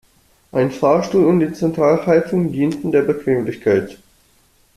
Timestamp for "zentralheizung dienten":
1.53-2.91